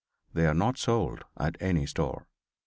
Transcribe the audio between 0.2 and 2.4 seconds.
They are not sold at any store.